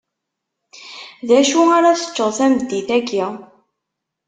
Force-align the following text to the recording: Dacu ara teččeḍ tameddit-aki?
Dacu 1.27 1.61
ara 1.77 1.99
teččeḍ 1.99 2.29
tameddit-aki? 2.37 3.25